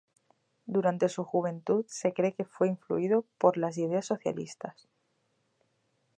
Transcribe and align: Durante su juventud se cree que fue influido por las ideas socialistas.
Durante 0.65 1.09
su 1.09 1.23
juventud 1.23 1.85
se 1.87 2.11
cree 2.11 2.33
que 2.33 2.43
fue 2.43 2.67
influido 2.67 3.23
por 3.37 3.57
las 3.57 3.77
ideas 3.77 4.07
socialistas. 4.07 4.87